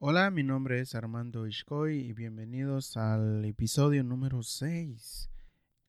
Hola, 0.00 0.30
mi 0.30 0.44
nombre 0.44 0.78
es 0.78 0.94
Armando 0.94 1.44
Ishkoy 1.44 1.98
y 1.98 2.12
bienvenidos 2.12 2.96
al 2.96 3.44
episodio 3.44 4.04
número 4.04 4.44
6. 4.44 5.28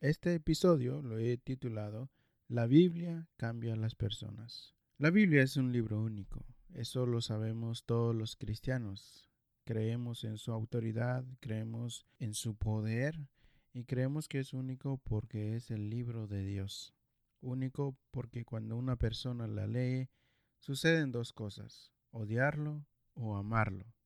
Este 0.01 0.33
episodio 0.33 1.03
lo 1.03 1.19
he 1.19 1.37
titulado 1.37 2.09
La 2.47 2.65
Biblia 2.65 3.29
cambia 3.37 3.73
a 3.73 3.75
las 3.75 3.93
personas. 3.93 4.73
La 4.97 5.11
Biblia 5.11 5.43
es 5.43 5.57
un 5.57 5.71
libro 5.71 6.01
único, 6.01 6.43
eso 6.73 7.05
lo 7.05 7.21
sabemos 7.21 7.83
todos 7.85 8.15
los 8.15 8.35
cristianos. 8.35 9.29
Creemos 9.63 10.23
en 10.23 10.39
su 10.39 10.53
autoridad, 10.53 11.23
creemos 11.39 12.07
en 12.17 12.33
su 12.33 12.55
poder 12.55 13.27
y 13.73 13.83
creemos 13.83 14.27
que 14.27 14.39
es 14.39 14.53
único 14.53 14.97
porque 14.97 15.55
es 15.55 15.69
el 15.69 15.91
libro 15.91 16.25
de 16.25 16.43
Dios. 16.43 16.95
Único 17.41 17.95
porque 18.09 18.43
cuando 18.43 18.75
una 18.75 18.95
persona 18.95 19.45
la 19.45 19.67
lee, 19.67 20.09
suceden 20.57 21.11
dos 21.11 21.31
cosas, 21.31 21.91
odiarlo 22.09 22.87
o 23.13 23.35
amarlo. 23.35 23.98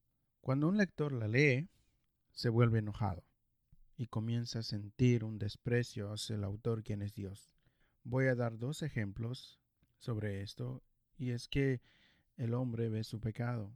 Cuando 0.43 0.67
un 0.67 0.75
lector 0.75 1.13
la 1.13 1.29
lee, 1.29 1.69
se 2.33 2.49
vuelve 2.49 2.79
enojado 2.79 3.23
y 3.95 4.07
comienza 4.07 4.59
a 4.59 4.63
sentir 4.63 5.23
un 5.23 5.39
desprecio 5.39 6.11
hacia 6.11 6.35
el 6.35 6.43
autor 6.43 6.83
quien 6.83 7.01
es 7.01 7.13
Dios. 7.13 7.49
Voy 8.03 8.25
a 8.25 8.35
dar 8.35 8.57
dos 8.57 8.81
ejemplos 8.81 9.61
sobre 9.99 10.41
esto 10.41 10.83
y 11.17 11.31
es 11.31 11.47
que 11.47 11.79
el 12.35 12.55
hombre 12.55 12.89
ve 12.89 13.05
su 13.05 13.21
pecado, 13.21 13.71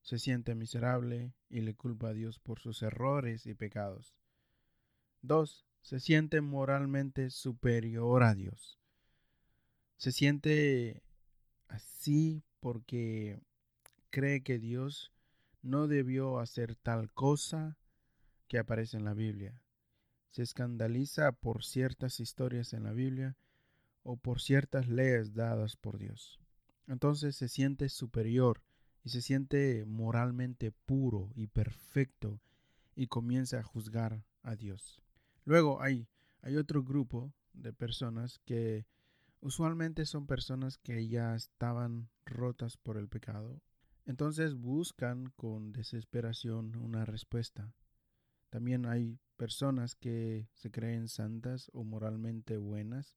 se 0.00 0.18
siente 0.18 0.54
miserable 0.54 1.34
y 1.50 1.60
le 1.60 1.74
culpa 1.74 2.08
a 2.08 2.14
Dios 2.14 2.38
por 2.38 2.58
sus 2.58 2.80
errores 2.80 3.44
y 3.44 3.52
pecados. 3.52 4.16
Dos, 5.20 5.66
se 5.82 6.00
siente 6.00 6.40
moralmente 6.40 7.28
superior 7.28 8.22
a 8.22 8.34
Dios. 8.34 8.78
Se 9.98 10.10
siente 10.10 11.02
así 11.68 12.42
porque 12.60 13.42
cree 14.08 14.42
que 14.42 14.58
Dios 14.58 15.11
no 15.62 15.86
debió 15.86 16.38
hacer 16.38 16.74
tal 16.76 17.12
cosa 17.12 17.78
que 18.48 18.58
aparece 18.58 18.96
en 18.96 19.04
la 19.04 19.14
Biblia. 19.14 19.60
Se 20.30 20.42
escandaliza 20.42 21.32
por 21.32 21.64
ciertas 21.64 22.20
historias 22.20 22.72
en 22.72 22.84
la 22.84 22.92
Biblia 22.92 23.36
o 24.02 24.16
por 24.16 24.40
ciertas 24.40 24.88
leyes 24.88 25.34
dadas 25.34 25.76
por 25.76 25.98
Dios. 25.98 26.40
Entonces 26.86 27.36
se 27.36 27.48
siente 27.48 27.88
superior 27.88 28.60
y 29.04 29.10
se 29.10 29.22
siente 29.22 29.84
moralmente 29.86 30.72
puro 30.72 31.30
y 31.34 31.46
perfecto 31.46 32.40
y 32.94 33.06
comienza 33.06 33.60
a 33.60 33.62
juzgar 33.62 34.24
a 34.42 34.56
Dios. 34.56 35.00
Luego 35.44 35.80
hay, 35.80 36.08
hay 36.42 36.56
otro 36.56 36.82
grupo 36.82 37.32
de 37.52 37.72
personas 37.72 38.40
que 38.44 38.86
usualmente 39.40 40.06
son 40.06 40.26
personas 40.26 40.78
que 40.78 41.08
ya 41.08 41.34
estaban 41.34 42.08
rotas 42.24 42.76
por 42.76 42.96
el 42.96 43.08
pecado 43.08 43.60
entonces 44.04 44.54
buscan 44.54 45.30
con 45.36 45.72
desesperación 45.72 46.76
una 46.76 47.04
respuesta. 47.04 47.72
También 48.50 48.86
hay 48.86 49.18
personas 49.36 49.94
que 49.94 50.48
se 50.54 50.70
creen 50.70 51.08
santas 51.08 51.70
o 51.72 51.84
moralmente 51.84 52.58
buenas, 52.58 53.14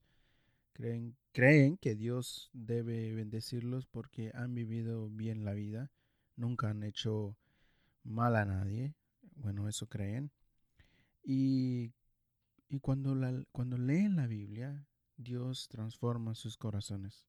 creen, 0.73 1.17
creen 1.31 1.77
que 1.77 1.95
Dios 1.95 2.49
debe 2.53 3.13
bendecirlos 3.13 3.85
porque 3.85 4.31
han 4.33 4.53
vivido 4.53 5.09
bien 5.09 5.43
la 5.43 5.53
vida, 5.53 5.91
nunca 6.35 6.69
han 6.69 6.83
hecho 6.83 7.37
mal 8.03 8.35
a 8.35 8.45
nadie, 8.45 8.95
bueno, 9.35 9.67
eso 9.67 9.87
creen. 9.87 10.31
Y, 11.23 11.91
y 12.69 12.79
cuando, 12.79 13.15
la, 13.15 13.43
cuando 13.51 13.77
leen 13.77 14.15
la 14.15 14.27
Biblia, 14.27 14.85
Dios 15.17 15.67
transforma 15.67 16.35
sus 16.35 16.57
corazones 16.57 17.27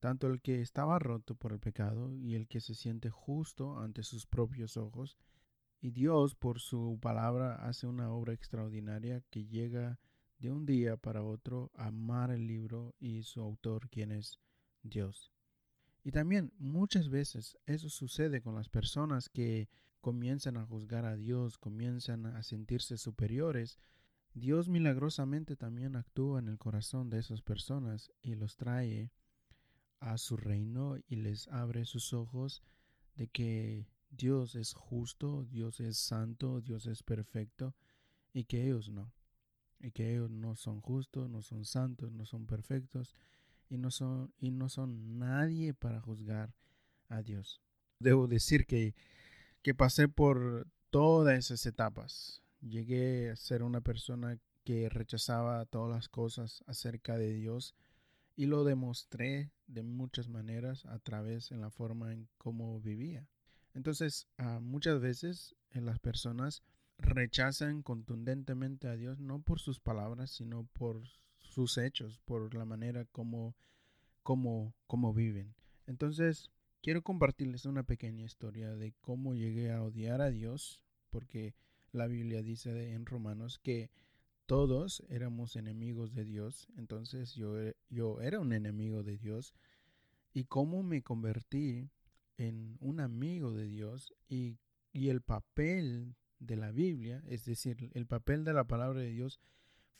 tanto 0.00 0.26
el 0.26 0.40
que 0.40 0.60
estaba 0.60 0.98
roto 0.98 1.34
por 1.34 1.52
el 1.52 1.60
pecado 1.60 2.12
y 2.12 2.34
el 2.34 2.48
que 2.48 2.60
se 2.60 2.74
siente 2.74 3.10
justo 3.10 3.78
ante 3.78 4.02
sus 4.02 4.26
propios 4.26 4.76
ojos, 4.76 5.18
y 5.80 5.92
Dios 5.92 6.34
por 6.34 6.60
su 6.60 6.98
palabra 7.00 7.54
hace 7.66 7.86
una 7.86 8.10
obra 8.10 8.32
extraordinaria 8.32 9.22
que 9.30 9.46
llega 9.46 10.00
de 10.38 10.50
un 10.50 10.66
día 10.66 10.96
para 10.96 11.22
otro 11.22 11.70
a 11.74 11.86
amar 11.86 12.30
el 12.30 12.46
libro 12.46 12.94
y 12.98 13.22
su 13.22 13.40
autor, 13.40 13.88
quien 13.90 14.10
es 14.10 14.40
Dios. 14.82 15.32
Y 16.02 16.12
también 16.12 16.52
muchas 16.58 17.10
veces 17.10 17.58
eso 17.66 17.90
sucede 17.90 18.40
con 18.40 18.54
las 18.54 18.68
personas 18.70 19.28
que 19.28 19.68
comienzan 20.00 20.56
a 20.56 20.64
juzgar 20.64 21.04
a 21.04 21.16
Dios, 21.16 21.58
comienzan 21.58 22.24
a 22.24 22.42
sentirse 22.42 22.96
superiores. 22.96 23.78
Dios 24.32 24.68
milagrosamente 24.68 25.56
también 25.56 25.96
actúa 25.96 26.38
en 26.38 26.48
el 26.48 26.58
corazón 26.58 27.10
de 27.10 27.18
esas 27.18 27.42
personas 27.42 28.10
y 28.22 28.34
los 28.34 28.56
trae 28.56 29.12
a 30.00 30.18
su 30.18 30.36
reino 30.36 30.96
y 31.08 31.16
les 31.16 31.48
abre 31.48 31.84
sus 31.84 32.12
ojos 32.12 32.62
de 33.14 33.28
que 33.28 33.86
Dios 34.10 34.54
es 34.56 34.74
justo, 34.74 35.44
Dios 35.44 35.80
es 35.80 35.98
santo, 35.98 36.60
Dios 36.60 36.86
es 36.86 37.02
perfecto 37.02 37.74
y 38.32 38.44
que 38.44 38.64
ellos 38.64 38.88
no. 38.88 39.12
Y 39.78 39.92
que 39.92 40.12
ellos 40.12 40.30
no 40.30 40.56
son 40.56 40.80
justos, 40.80 41.30
no 41.30 41.42
son 41.42 41.64
santos, 41.64 42.12
no 42.12 42.26
son 42.26 42.46
perfectos 42.46 43.14
y 43.68 43.78
no 43.78 43.90
son, 43.90 44.32
y 44.38 44.50
no 44.50 44.68
son 44.68 45.18
nadie 45.18 45.72
para 45.74 46.00
juzgar 46.00 46.54
a 47.08 47.22
Dios. 47.22 47.60
Debo 47.98 48.26
decir 48.26 48.66
que, 48.66 48.94
que 49.62 49.74
pasé 49.74 50.08
por 50.08 50.66
todas 50.90 51.38
esas 51.38 51.64
etapas. 51.66 52.42
Llegué 52.60 53.30
a 53.30 53.36
ser 53.36 53.62
una 53.62 53.80
persona 53.80 54.38
que 54.64 54.88
rechazaba 54.88 55.64
todas 55.66 55.94
las 55.94 56.08
cosas 56.08 56.62
acerca 56.66 57.16
de 57.16 57.32
Dios 57.32 57.74
y 58.40 58.46
lo 58.46 58.64
demostré 58.64 59.50
de 59.66 59.82
muchas 59.82 60.30
maneras 60.30 60.86
a 60.86 60.98
través 60.98 61.52
en 61.52 61.60
la 61.60 61.68
forma 61.68 62.14
en 62.14 62.26
cómo 62.38 62.80
vivía. 62.80 63.28
Entonces, 63.74 64.28
ah, 64.38 64.60
muchas 64.62 64.98
veces 64.98 65.54
en 65.72 65.84
las 65.84 65.98
personas 65.98 66.62
rechazan 66.96 67.82
contundentemente 67.82 68.88
a 68.88 68.96
Dios 68.96 69.20
no 69.20 69.42
por 69.42 69.60
sus 69.60 69.78
palabras, 69.78 70.30
sino 70.30 70.66
por 70.72 71.02
sus 71.38 71.76
hechos, 71.76 72.18
por 72.24 72.54
la 72.54 72.64
manera 72.64 73.04
como, 73.12 73.54
como, 74.22 74.74
como 74.86 75.12
viven. 75.12 75.54
Entonces, 75.86 76.50
quiero 76.80 77.02
compartirles 77.02 77.66
una 77.66 77.82
pequeña 77.82 78.24
historia 78.24 78.74
de 78.74 78.94
cómo 79.02 79.34
llegué 79.34 79.70
a 79.70 79.82
odiar 79.82 80.22
a 80.22 80.30
Dios, 80.30 80.82
porque 81.10 81.54
la 81.92 82.06
Biblia 82.06 82.40
dice 82.40 82.94
en 82.94 83.04
Romanos 83.04 83.58
que 83.58 83.90
todos 84.50 85.04
éramos 85.08 85.54
enemigos 85.54 86.12
de 86.12 86.24
Dios, 86.24 86.66
entonces 86.76 87.36
yo, 87.36 87.56
e, 87.60 87.76
yo 87.88 88.20
era 88.20 88.40
un 88.40 88.52
enemigo 88.52 89.04
de 89.04 89.16
Dios 89.16 89.54
y 90.32 90.46
cómo 90.46 90.82
me 90.82 91.04
convertí 91.04 91.88
en 92.36 92.76
un 92.80 92.98
amigo 92.98 93.52
de 93.52 93.68
Dios 93.68 94.12
y, 94.28 94.58
y 94.92 95.10
el 95.10 95.20
papel 95.20 96.16
de 96.40 96.56
la 96.56 96.72
Biblia, 96.72 97.22
es 97.28 97.44
decir, 97.44 97.92
el 97.94 98.08
papel 98.08 98.42
de 98.42 98.52
la 98.52 98.64
palabra 98.64 98.98
de 98.98 99.10
Dios 99.10 99.38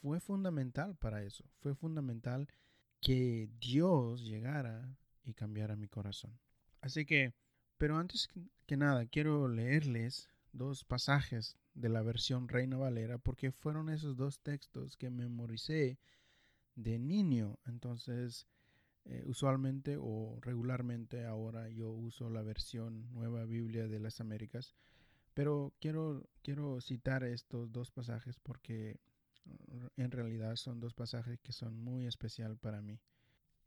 fue 0.03 0.19
fundamental 0.19 0.97
para 0.97 1.23
eso, 1.23 1.45
fue 1.61 1.77
fundamental 1.77 2.49
que 3.01 3.49
Dios 3.61 4.25
llegara 4.25 4.99
y 5.23 5.35
cambiara 5.35 5.77
mi 5.77 5.87
corazón. 5.87 6.41
Así 6.81 7.07
que, 7.07 7.35
pero 7.79 7.99
antes 7.99 8.29
que 8.67 8.77
nada, 8.77 9.07
quiero 9.07 9.47
leerles 9.47 10.29
dos 10.51 10.83
pasajes 10.83 11.57
de 11.75 11.89
la 11.89 12.03
versión 12.03 12.49
Reina 12.49 12.77
Valera 12.77 13.19
porque 13.19 13.53
fueron 13.53 13.89
esos 13.89 14.17
dos 14.17 14.41
textos 14.41 14.97
que 14.97 15.11
memoricé 15.11 15.99
de 16.75 16.99
niño. 16.99 17.59
Entonces, 17.67 18.47
eh, 19.05 19.23
usualmente 19.27 19.97
o 19.99 20.39
regularmente 20.43 21.25
ahora 21.25 21.69
yo 21.69 21.91
uso 21.91 22.31
la 22.31 22.43
versión 22.43 23.13
Nueva 23.13 23.45
Biblia 23.45 23.89
de 23.89 24.01
las 24.01 24.21
Américas. 24.21 24.75
Pero 25.35 25.73
quiero, 25.81 26.29
quiero 26.43 26.81
citar 26.81 27.25
estos 27.25 27.73
dos 27.73 27.91
pasajes 27.91 28.39
porque 28.41 29.01
uh, 29.47 29.89
en 29.97 30.11
realidad 30.11 30.57
son 30.57 30.81
dos 30.81 30.93
pasajes 30.93 31.39
que 31.41 31.53
son 31.53 31.79
muy 31.79 32.07
especial 32.07 32.57
para 32.59 32.83
mí. 32.83 33.01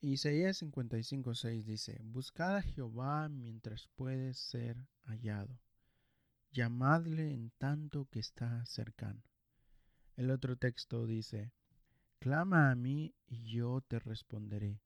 Isaías 0.02 0.62
55.6 0.62 1.64
dice, 1.64 2.02
Buscad 2.03 2.58
a 2.58 2.62
Jehová 2.62 3.30
mientras 3.30 3.88
puede 3.96 4.34
ser 4.34 4.75
hallado 5.06 5.58
llamadle 6.53 7.34
en 7.34 7.52
tanto 7.58 8.05
que 8.05 8.20
está 8.20 8.66
cercano. 8.66 9.23
El 10.16 10.29
otro 10.29 10.55
texto 10.55 11.08
dice, 11.08 11.52
clama 12.20 12.70
a 12.70 12.76
mí 12.76 13.16
y 13.28 13.52
yo 13.52 13.82
te 13.82 14.00
responderé, 14.00 14.79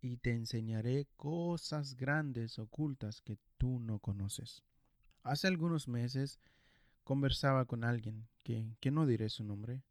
y 0.00 0.16
te 0.16 0.32
enseñaré 0.32 1.06
cosas 1.16 1.94
grandes 1.94 2.58
ocultas 2.58 3.20
que 3.20 3.38
tú 3.58 3.78
no 3.78 3.98
conoces. 3.98 4.64
Hace 5.22 5.46
algunos 5.46 5.88
meses 5.88 6.40
conversaba 7.04 7.66
con 7.66 7.84
alguien, 7.84 8.26
que, 8.42 8.74
que 8.80 8.90
no 8.90 9.06
diré 9.06 9.28
su 9.28 9.44
nombre, 9.44 9.82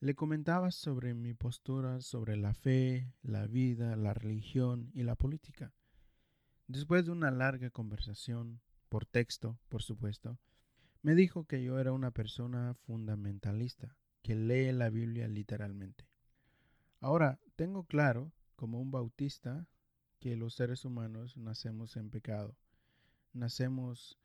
le 0.00 0.14
comentaba 0.14 0.70
sobre 0.70 1.12
mi 1.12 1.34
postura 1.34 2.00
sobre 2.00 2.38
la 2.38 2.54
fe, 2.54 3.12
la 3.22 3.46
vida, 3.46 3.96
la 3.96 4.14
religión 4.14 4.90
y 4.94 5.02
la 5.02 5.14
política. 5.14 5.74
Después 6.66 7.04
de 7.04 7.12
una 7.12 7.30
larga 7.30 7.68
conversación, 7.68 8.62
por 8.90 9.06
texto, 9.06 9.58
por 9.70 9.82
supuesto, 9.82 10.38
me 11.00 11.14
dijo 11.14 11.44
que 11.46 11.62
yo 11.62 11.78
era 11.78 11.92
una 11.92 12.10
persona 12.10 12.74
fundamentalista, 12.74 13.96
que 14.20 14.34
lee 14.34 14.72
la 14.72 14.90
Biblia 14.90 15.28
literalmente. 15.28 16.06
Ahora, 17.00 17.38
tengo 17.56 17.84
claro, 17.84 18.32
como 18.56 18.78
un 18.80 18.90
bautista, 18.90 19.66
que 20.18 20.36
los 20.36 20.54
seres 20.54 20.84
humanos 20.84 21.38
nacemos 21.38 21.96
en 21.96 22.10
pecado. 22.10 22.58
nacemos 23.32 24.18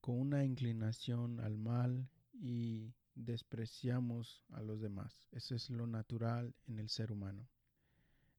con 0.00 0.18
una 0.18 0.44
inclinación 0.44 1.40
al 1.40 1.58
mal 1.58 2.08
y 2.32 2.94
despreciamos 3.16 4.44
a 4.50 4.62
los 4.62 4.80
demás. 4.80 5.26
Eso 5.32 5.56
es 5.56 5.68
lo 5.68 5.86
natural 5.88 6.54
en 6.68 6.78
el 6.78 6.88
ser 6.88 7.10
humano. 7.10 7.48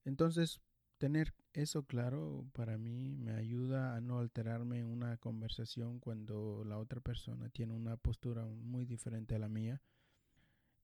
Entonces, 0.06 0.62
tener 0.98 1.34
eso 1.54 1.84
claro 1.84 2.46
para 2.54 2.78
mí 2.78 3.16
me 3.18 3.34
ayuda 3.34 3.96
a 3.96 4.02
no 4.02 4.20
alterarme 4.20 4.80
en 4.80 4.86
una 4.86 5.18
conversación 5.18 6.00
cuando 6.00 6.64
la 6.66 6.78
otra 6.78 7.02
persona 7.02 7.50
tiene 7.50 7.74
una 7.74 7.98
postura 7.98 8.46
muy 8.46 8.86
diferente 8.86 9.36
a 9.36 9.40
la 9.40 9.50
mía. 9.50 9.82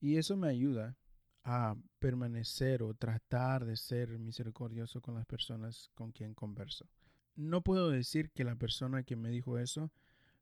Y 0.00 0.16
eso 0.16 0.36
me 0.36 0.48
ayuda 0.48 0.96
a 1.44 1.76
permanecer 1.98 2.82
o 2.82 2.94
tratar 2.94 3.64
de 3.64 3.76
ser 3.76 4.18
misericordioso 4.18 5.00
con 5.00 5.14
las 5.14 5.26
personas 5.26 5.90
con 5.94 6.12
quien 6.12 6.34
converso. 6.34 6.86
No 7.34 7.62
puedo 7.62 7.90
decir 7.90 8.30
que 8.30 8.44
la 8.44 8.56
persona 8.56 9.02
que 9.02 9.16
me 9.16 9.30
dijo 9.30 9.58
eso 9.58 9.90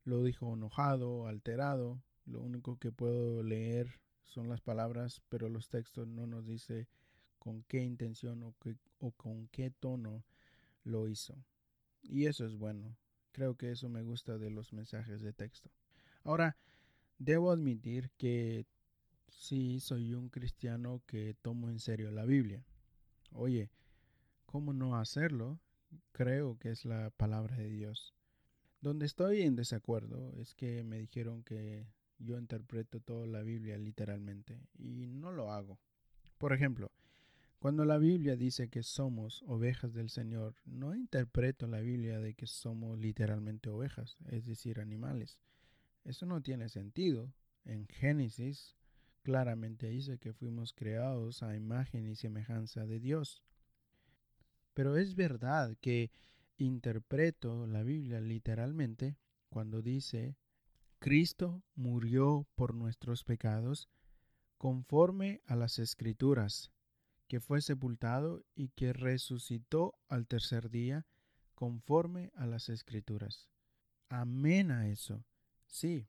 lo 0.03 0.23
dijo 0.23 0.53
enojado, 0.53 1.27
alterado. 1.27 2.01
Lo 2.25 2.41
único 2.41 2.77
que 2.77 2.91
puedo 2.91 3.43
leer 3.43 4.01
son 4.25 4.49
las 4.49 4.61
palabras, 4.61 5.21
pero 5.29 5.47
los 5.49 5.69
textos 5.69 6.07
no 6.07 6.27
nos 6.27 6.45
dice 6.45 6.87
con 7.39 7.63
qué 7.63 7.83
intención 7.83 8.43
o, 8.43 8.53
o 8.99 9.11
con 9.11 9.47
qué 9.47 9.71
tono 9.71 10.23
lo 10.83 11.07
hizo. 11.07 11.35
Y 12.01 12.25
eso 12.25 12.45
es 12.45 12.55
bueno. 12.55 12.95
Creo 13.31 13.55
que 13.55 13.71
eso 13.71 13.89
me 13.89 14.01
gusta 14.01 14.37
de 14.37 14.49
los 14.49 14.73
mensajes 14.73 15.21
de 15.21 15.33
texto. 15.33 15.69
Ahora, 16.23 16.57
debo 17.17 17.51
admitir 17.51 18.11
que 18.17 18.65
sí 19.29 19.79
soy 19.79 20.13
un 20.13 20.29
cristiano 20.29 21.01
que 21.05 21.35
tomo 21.41 21.69
en 21.69 21.79
serio 21.79 22.11
la 22.11 22.25
Biblia. 22.25 22.65
Oye, 23.31 23.69
¿cómo 24.45 24.73
no 24.73 24.97
hacerlo? 24.97 25.59
Creo 26.11 26.57
que 26.57 26.71
es 26.71 26.85
la 26.85 27.11
palabra 27.11 27.57
de 27.57 27.69
Dios. 27.69 28.13
Donde 28.81 29.05
estoy 29.05 29.41
en 29.41 29.55
desacuerdo 29.55 30.33
es 30.33 30.53
que 30.53 30.83
me 30.83 30.99
dijeron 30.99 31.43
que 31.43 31.87
yo 32.19 32.37
interpreto 32.37 32.99
toda 32.99 33.27
la 33.27 33.41
Biblia 33.41 33.77
literalmente 33.77 34.59
y 34.77 35.07
no 35.07 35.31
lo 35.31 35.51
hago. 35.51 35.79
Por 36.37 36.53
ejemplo, 36.53 36.91
cuando 37.59 37.85
la 37.85 37.97
Biblia 37.97 38.35
dice 38.35 38.69
que 38.69 38.83
somos 38.83 39.43
ovejas 39.47 39.93
del 39.93 40.09
Señor, 40.09 40.55
no 40.65 40.93
interpreto 40.93 41.67
la 41.67 41.79
Biblia 41.79 42.19
de 42.19 42.35
que 42.35 42.45
somos 42.45 42.99
literalmente 42.99 43.69
ovejas, 43.69 44.17
es 44.29 44.45
decir, 44.45 44.79
animales. 44.79 45.39
Eso 46.03 46.25
no 46.25 46.41
tiene 46.41 46.69
sentido. 46.69 47.33
En 47.65 47.87
Génesis 47.87 48.75
claramente 49.23 49.89
dice 49.89 50.19
que 50.19 50.33
fuimos 50.33 50.71
creados 50.73 51.43
a 51.43 51.55
imagen 51.55 52.07
y 52.07 52.15
semejanza 52.15 52.85
de 52.85 52.99
Dios. 52.99 53.43
Pero 54.73 54.95
es 54.95 55.15
verdad 55.15 55.75
que 55.81 56.11
interpreto 56.57 57.67
la 57.67 57.83
Biblia 57.83 58.21
literalmente 58.21 59.17
cuando 59.49 59.81
dice, 59.81 60.37
Cristo 60.99 61.63
murió 61.75 62.47
por 62.55 62.73
nuestros 62.73 63.23
pecados 63.23 63.89
conforme 64.57 65.41
a 65.45 65.55
las 65.55 65.79
escrituras, 65.79 66.71
que 67.27 67.39
fue 67.39 67.61
sepultado 67.61 68.43
y 68.55 68.69
que 68.69 68.93
resucitó 68.93 69.97
al 70.07 70.27
tercer 70.27 70.69
día 70.69 71.05
conforme 71.55 72.31
a 72.35 72.45
las 72.45 72.69
escrituras. 72.69 73.49
Amén 74.09 74.71
a 74.71 74.89
eso. 74.89 75.25
Sí, 75.67 76.07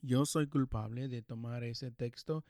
yo 0.00 0.24
soy 0.26 0.46
culpable 0.46 1.08
de 1.08 1.22
tomar 1.22 1.64
ese 1.64 1.90
texto 1.90 2.44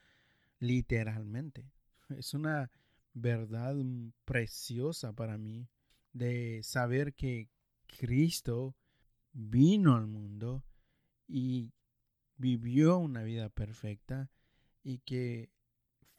literalmente. 0.58 1.70
Es 2.11 2.34
una 2.34 2.70
verdad 3.14 3.76
preciosa 4.25 5.12
para 5.12 5.38
mí 5.38 5.69
de 6.12 6.61
saber 6.62 7.14
que 7.14 7.49
Cristo 7.87 8.76
vino 9.32 9.96
al 9.96 10.06
mundo 10.06 10.64
y 11.26 11.73
vivió 12.37 12.99
una 12.99 13.23
vida 13.23 13.49
perfecta 13.49 14.31
y 14.82 14.99
que 14.99 15.50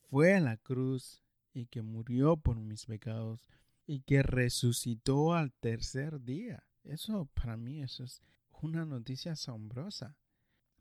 fue 0.09 0.35
a 0.35 0.39
la 0.39 0.57
cruz 0.57 1.23
y 1.53 1.67
que 1.67 1.81
murió 1.81 2.37
por 2.37 2.57
mis 2.59 2.85
pecados 2.85 3.45
y 3.85 4.01
que 4.01 4.23
resucitó 4.23 5.33
al 5.33 5.51
tercer 5.53 6.21
día. 6.21 6.63
Eso 6.83 7.25
para 7.33 7.57
mí 7.57 7.81
es 7.81 8.21
una 8.61 8.85
noticia 8.85 9.33
asombrosa. 9.33 10.15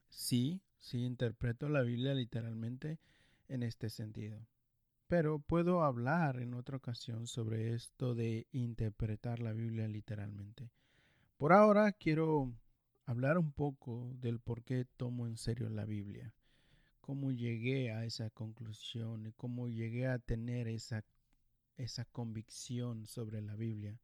Sí, 0.09 0.63
sí 0.79 1.05
interpreto 1.05 1.69
la 1.69 1.83
Biblia 1.83 2.15
literalmente 2.15 2.99
en 3.49 3.63
este 3.63 3.91
sentido. 3.91 4.47
Pero 5.07 5.41
puedo 5.41 5.83
hablar 5.83 6.41
en 6.41 6.55
otra 6.55 6.77
ocasión 6.77 7.27
sobre 7.27 7.75
esto 7.75 8.15
de 8.15 8.47
interpretar 8.53 9.41
la 9.41 9.53
Biblia 9.53 9.89
literalmente. 9.89 10.71
Por 11.37 11.53
ahora 11.53 11.93
quiero 11.93 12.53
hablar 13.07 13.39
un 13.39 13.51
poco 13.51 14.13
del 14.21 14.39
por 14.39 14.63
qué 14.63 14.85
tomo 14.97 15.27
en 15.27 15.37
serio 15.37 15.69
la 15.69 15.85
Biblia, 15.85 16.33
cómo 17.11 17.33
llegué 17.33 17.91
a 17.91 18.05
esa 18.05 18.31
conclusión 18.31 19.27
y 19.27 19.33
cómo 19.33 19.67
llegué 19.67 20.07
a 20.07 20.21
tener 20.21 20.69
esa, 20.69 21.05
esa 21.77 22.05
convicción 22.05 23.05
sobre 23.05 23.43
la 23.43 23.57
Biblia. 23.57 23.99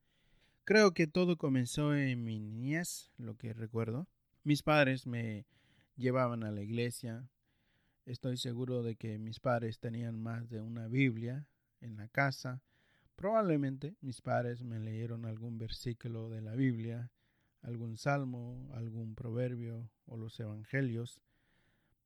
Creo 0.65 0.93
que 0.93 1.07
todo 1.07 1.37
comenzó 1.37 1.95
en 1.95 2.25
mi 2.25 2.41
niñez, 2.41 3.13
lo 3.17 3.37
que 3.37 3.53
recuerdo. 3.53 4.09
Mis 4.43 4.65
padres 4.65 5.07
me 5.07 5.47
llevaban 5.95 6.43
a 6.43 6.51
la 6.51 6.63
iglesia, 6.63 7.31
Estoy 8.07 8.39
seguro 8.39 8.83
de 8.83 8.97
que 8.97 9.21
mis 9.21 9.39
padres 9.39 9.79
tenían 9.79 10.21
más 10.21 10.49
de 10.49 10.61
una 10.61 10.89
Biblia 10.89 11.47
en 11.81 11.97
la 11.97 12.09
casa. 12.09 12.61
Probablemente 13.15 13.95
mis 14.01 14.21
padres 14.21 14.65
me 14.65 14.81
leyeron 14.81 15.27
algún 15.27 15.59
versículo 15.59 16.29
de 16.29 16.41
la 16.41 16.57
Biblia, 16.57 17.13
algún 17.63 17.99
salmo, 17.99 18.69
algún 18.75 19.15
proverbio 19.15 19.93
o 20.07 20.17
los 20.17 20.41
evangelios, 20.41 21.21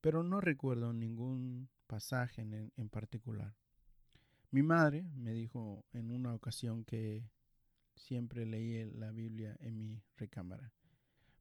pero 0.00 0.22
no 0.22 0.40
recuerdo 0.40 0.92
ningún 0.92 1.68
pasaje 1.86 2.42
en, 2.42 2.72
en 2.76 2.88
particular. 2.88 3.54
Mi 4.50 4.62
madre 4.62 5.04
me 5.14 5.32
dijo 5.32 5.84
en 5.92 6.10
una 6.10 6.34
ocasión 6.34 6.84
que 6.84 7.30
siempre 7.94 8.46
leí 8.46 8.84
la 8.92 9.12
Biblia 9.12 9.56
en 9.60 9.78
mi 9.78 10.02
recámara, 10.16 10.72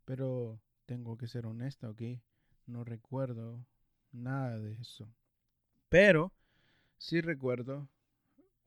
pero 0.05 0.61
tengo 0.85 1.17
que 1.17 1.27
ser 1.27 1.45
honesto, 1.45 1.89
¿ok? 1.89 2.01
No 2.65 2.83
recuerdo 2.83 3.65
nada 4.11 4.59
de 4.59 4.73
eso. 4.73 5.07
Pero 5.87 6.33
sí 6.97 7.21
recuerdo 7.21 7.89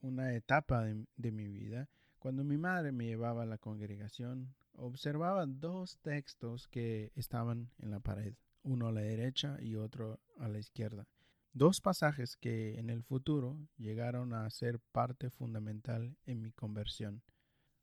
una 0.01 0.35
etapa 0.35 0.85
de, 0.85 1.33
mi 1.33 1.47
vida 1.49 1.89
cuando 2.19 2.45
mi 2.45 2.57
madre 2.57 2.93
me 2.93 3.07
llevaba 3.07 3.43
a 3.43 3.47
la 3.47 3.59
congregación, 3.59 4.55
observaba 4.75 5.47
dos 5.47 5.99
textos 5.99 6.67
que 6.69 7.13
estaban 7.15 7.71
en 7.79 7.91
la 7.91 8.01
pared, 8.01 8.35
uno 8.63 8.89
a 8.89 8.93
la 8.93 9.01
derecha 9.01 9.57
y 9.61 9.77
otro 9.77 10.21
a 10.39 10.49
la 10.49 10.59
izquierda. 10.59 11.07
Dos 11.53 11.81
pasajes 11.81 12.37
que 12.37 12.79
en 12.79 12.89
el 12.89 13.03
futuro 13.03 13.59
llegaron 13.77 14.33
a 14.33 14.49
ser 14.49 14.81
parte 14.81 15.31
fundamental 15.31 16.17
en 16.25 16.41
mi 16.41 16.53
conversión. 16.53 17.23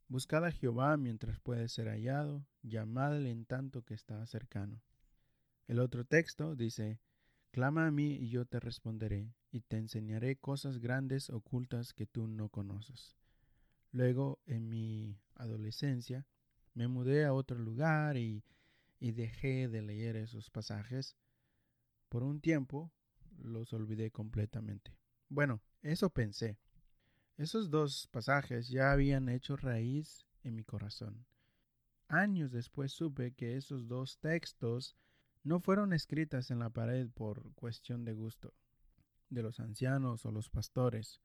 Buscad 0.08 0.44
a 0.46 0.52
Jehová 0.52 0.98
mientras 0.98 1.40
puede 1.40 1.70
ser 1.70 1.88
hallado, 1.88 2.48
llamadle 2.64 3.30
en 3.30 3.46
tanto 3.46 3.84
que 3.84 3.94
está 3.94 4.26
cercano. 4.26 4.82
El 5.68 5.80
otro 5.80 6.04
texto 6.04 6.56
dice, 6.56 7.00
Clama 7.52 7.86
a 7.86 7.92
mí 7.92 8.16
y 8.16 8.30
yo 8.30 8.46
te 8.46 8.60
responderé, 8.60 9.34
y 9.52 9.62
te 9.62 9.78
enseñaré 9.78 10.36
cosas 10.36 10.80
grandes 10.80 11.30
ocultas 11.30 11.94
que 11.94 12.08
tú 12.08 12.28
no 12.28 12.50
conoces. 12.50 13.16
Luego, 13.92 14.40
en 14.46 14.70
mi 14.70 15.20
adolescencia, 15.36 16.26
me 16.74 16.88
mudé 16.88 17.26
a 17.26 17.34
otro 17.34 17.58
lugar 17.58 18.18
y, 18.18 18.44
y 19.00 19.12
dejé 19.12 19.68
de 19.68 19.82
leer 19.82 20.16
esos 20.16 20.50
pasajes. 20.50 21.16
Por 22.10 22.24
un 22.24 22.42
tiempo 22.42 22.92
los 23.38 23.74
olvidé 23.74 24.12
completamente. 24.12 24.98
Bueno, 25.30 25.62
eso 25.82 26.10
pensé. 26.10 26.58
Esos 27.38 27.70
dos 27.70 28.08
pasajes 28.12 28.68
ya 28.68 28.92
habían 28.92 29.30
hecho 29.30 29.56
raíz 29.56 30.26
en 30.44 30.56
mi 30.56 30.64
corazón. 30.64 31.26
Años 32.08 32.52
después 32.52 32.92
supe 32.92 33.34
que 33.34 33.56
esos 33.56 33.88
dos 33.88 34.20
textos 34.20 34.98
no 35.44 35.60
fueron 35.60 35.94
escritas 35.94 36.52
en 36.52 36.60
la 36.60 36.70
pared 36.70 37.10
por 37.10 37.54
cuestión 37.54 38.04
de 38.04 38.14
gusto 38.14 38.54
de 39.30 39.44
los 39.44 39.60
ancianos 39.60 40.26
o 40.26 40.32
los 40.32 40.50
pastores. 40.50 41.22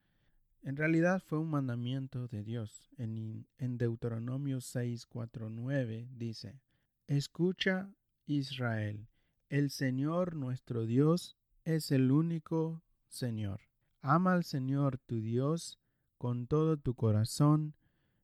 En 0.62 0.76
realidad 0.76 1.22
fue 1.24 1.38
un 1.38 1.50
mandamiento 1.50 2.28
de 2.28 2.42
Dios. 2.42 2.90
En, 2.96 3.46
en 3.58 3.78
Deuteronomio 3.78 4.58
6:49 4.58 6.08
dice, 6.10 6.60
Escucha 7.06 7.90
Israel, 8.24 9.08
el 9.50 9.68
Señor 9.68 10.36
nuestro 10.36 10.86
Dios 10.86 11.36
es 11.66 11.90
el 11.90 12.10
único 12.10 12.82
Señor. 13.08 13.60
Ama 14.00 14.32
al 14.32 14.42
Señor 14.42 14.96
tu 14.96 15.20
Dios 15.20 15.78
con 16.16 16.46
todo 16.46 16.78
tu 16.78 16.94
corazón 16.94 17.74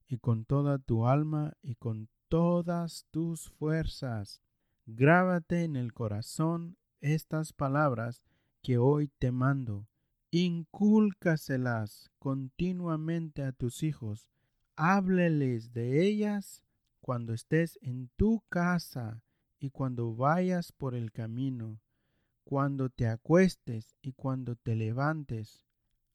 y 0.09 0.17
con 0.17 0.47
toda 0.47 0.79
tu 0.79 1.07
alma 1.07 1.53
y 1.61 1.75
con 1.75 2.09
todas 2.29 3.05
tus 3.11 3.51
fuerzas. 3.51 4.41
Grábate 4.87 5.65
en 5.65 5.77
el 5.77 5.93
corazón 5.93 6.79
estas 7.03 7.53
palabras 7.53 8.23
que 8.63 8.79
hoy 8.79 9.09
te 9.19 9.31
mando. 9.31 9.87
Incúlcaselas 10.31 12.11
continuamente 12.19 13.43
a 13.43 13.53
tus 13.53 13.83
hijos. 13.83 14.31
Hábleles 14.75 15.75
de 15.75 16.03
ellas 16.07 16.63
cuando 17.11 17.35
estés 17.35 17.77
en 17.83 18.09
tu 18.15 18.45
casa 18.49 19.21
y 19.59 19.71
cuando 19.71 20.15
vayas 20.15 20.71
por 20.71 20.95
el 20.95 21.11
camino, 21.11 21.81
cuando 22.45 22.89
te 22.89 23.09
acuestes 23.09 23.97
y 24.01 24.13
cuando 24.13 24.55
te 24.55 24.77
levantes. 24.77 25.67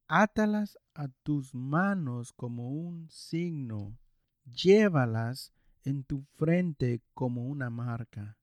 Átalas 0.08 0.80
a 0.94 1.10
tus 1.24 1.54
manos 1.54 2.32
como 2.32 2.72
un 2.72 3.10
signo, 3.10 4.00
llévalas 4.46 5.52
en 5.84 6.06
tu 6.06 6.22
frente 6.38 7.02
como 7.14 7.46
una 7.46 7.70
marca. 7.70 8.38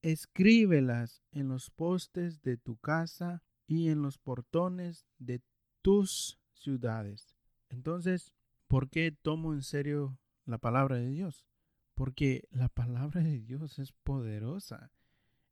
Escríbelas 0.00 1.24
en 1.32 1.48
los 1.48 1.70
postes 1.70 2.40
de 2.42 2.56
tu 2.56 2.76
casa 2.76 3.42
y 3.66 3.88
en 3.88 4.00
los 4.00 4.16
portones 4.16 5.08
de 5.18 5.42
tus 5.82 6.38
ciudades. 6.52 7.34
Entonces, 7.68 8.32
¿por 8.68 8.90
qué 8.90 9.10
tomo 9.10 9.54
en 9.54 9.62
serio 9.62 10.20
la 10.44 10.58
palabra 10.58 10.98
de 10.98 11.08
Dios? 11.08 11.48
Porque 11.96 12.46
la 12.50 12.68
palabra 12.68 13.22
de 13.22 13.40
Dios 13.40 13.78
es 13.78 13.92
poderosa. 13.92 14.92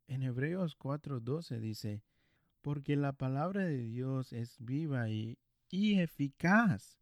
En 0.06 0.22
Hebreos 0.22 0.76
4:12 0.76 1.58
dice, 1.58 2.02
porque 2.60 2.96
la 2.96 3.14
palabra 3.14 3.64
de 3.64 3.82
Dios 3.82 4.34
es 4.34 4.58
viva 4.58 5.08
y, 5.08 5.38
y 5.70 6.00
eficaz 6.00 6.98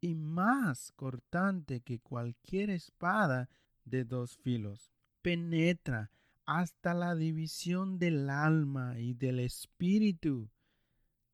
y 0.00 0.14
más 0.14 0.92
cortante 0.92 1.80
que 1.80 1.98
cualquier 1.98 2.70
espada 2.70 3.48
de 3.84 4.04
dos 4.04 4.36
filos. 4.36 4.92
Penetra 5.22 6.12
hasta 6.46 6.94
la 6.94 7.16
división 7.16 7.98
del 7.98 8.30
alma 8.30 9.00
y 9.00 9.12
del 9.12 9.40
espíritu, 9.40 10.50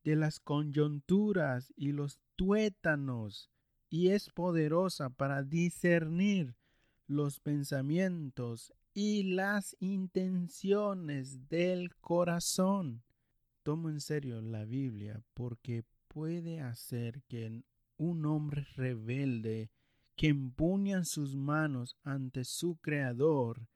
de 0.03 0.15
las 0.15 0.39
coyunturas 0.39 1.71
y 1.77 1.91
los 1.91 2.19
tuétanos, 2.35 3.51
y 3.87 4.09
es 4.09 4.31
poderosa 4.31 5.11
para 5.11 5.43
discernir 5.43 6.55
los 7.07 7.39
pensamientos 7.39 8.73
y 8.93 9.23
las 9.23 9.75
intenciones 9.79 11.47
del 11.49 11.95
corazón. 11.97 13.03
Tomo 13.63 13.89
en 13.89 13.99
serio 13.99 14.41
la 14.41 14.65
Biblia 14.65 15.21
porque 15.33 15.83
puede 16.07 16.61
hacer 16.61 17.21
que 17.23 17.63
un 17.97 18.25
hombre 18.25 18.65
rebelde 18.75 19.69
que 20.15 20.27
empuña 20.27 21.03
sus 21.03 21.35
manos 21.35 21.97
ante 22.03 22.45
su 22.45 22.77
Creador 22.77 23.67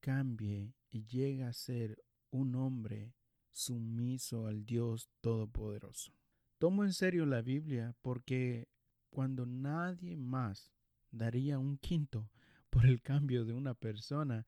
cambie 0.00 0.72
y 0.90 1.04
llegue 1.06 1.44
a 1.44 1.52
ser 1.52 2.02
un 2.30 2.54
hombre 2.54 3.14
sumiso 3.50 4.46
al 4.46 4.64
Dios 4.64 5.08
Todopoderoso. 5.20 6.12
Tomo 6.58 6.84
en 6.84 6.92
serio 6.92 7.26
la 7.26 7.42
Biblia 7.42 7.94
porque 8.00 8.68
cuando 9.10 9.46
nadie 9.46 10.16
más 10.16 10.72
daría 11.10 11.58
un 11.58 11.78
quinto 11.78 12.30
por 12.70 12.86
el 12.86 13.00
cambio 13.02 13.44
de 13.44 13.52
una 13.52 13.74
persona, 13.74 14.46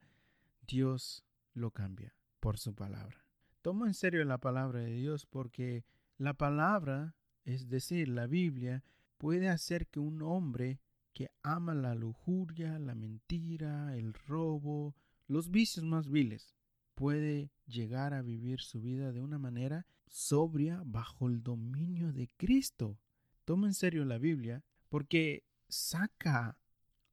Dios 0.67 1.25
lo 1.55 1.71
cambia 1.71 2.15
por 2.41 2.59
su 2.59 2.75
palabra. 2.75 3.25
Tomo 3.63 3.87
en 3.87 3.95
serio 3.95 4.25
la 4.25 4.39
palabra 4.39 4.81
de 4.81 4.93
Dios 4.93 5.27
porque 5.27 5.85
la 6.17 6.35
palabra, 6.35 7.15
es 7.45 7.69
decir, 7.69 8.09
la 8.09 8.27
Biblia, 8.27 8.83
puede 9.19 9.49
hacer 9.49 9.87
que 9.87 10.01
un 10.01 10.23
hombre 10.23 10.81
que 11.13 11.31
ama 11.43 11.75
la 11.75 11.95
lujuria, 11.95 12.79
la 12.79 12.95
mentira, 12.95 13.97
el 13.97 14.15
robo, 14.15 14.95
los 15.27 15.51
vicios 15.51 15.85
más 15.85 16.09
viles, 16.09 16.55
puede 16.95 17.51
llegar 17.67 18.15
a 18.15 18.23
vivir 18.23 18.61
su 18.61 18.81
vida 18.81 19.13
de 19.13 19.21
una 19.21 19.39
manera 19.39 19.87
sobria 20.07 20.83
bajo 20.85 21.29
el 21.29 21.43
dominio 21.43 22.13
de 22.13 22.29
Cristo. 22.37 22.99
Toma 23.45 23.67
en 23.67 23.75
serio 23.75 24.05
la 24.05 24.19
Biblia 24.19 24.63
porque 24.89 25.45
saca 25.69 26.60